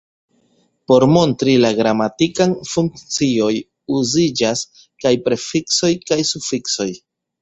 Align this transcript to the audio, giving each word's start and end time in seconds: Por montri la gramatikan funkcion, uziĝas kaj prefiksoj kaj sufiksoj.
Por 0.91 1.03
montri 1.15 1.53
la 1.65 1.69
gramatikan 1.79 2.55
funkcion, 2.71 3.61
uziĝas 3.99 4.65
kaj 5.05 5.13
prefiksoj 5.29 5.91
kaj 6.11 6.23
sufiksoj. 6.33 6.89